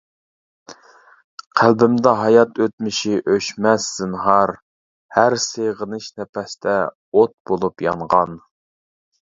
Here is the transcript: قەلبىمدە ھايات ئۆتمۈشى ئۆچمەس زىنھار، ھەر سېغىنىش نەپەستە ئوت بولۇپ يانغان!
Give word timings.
قەلبىمدە 1.59 2.13
ھايات 2.21 2.57
ئۆتمۈشى 2.65 3.19
ئۆچمەس 3.35 3.87
زىنھار، 3.99 4.55
ھەر 5.19 5.39
سېغىنىش 5.47 6.11
نەپەستە 6.23 6.77
ئوت 7.21 7.39
بولۇپ 7.51 7.91
يانغان! 7.91 8.37